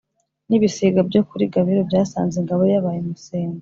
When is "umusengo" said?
3.01-3.59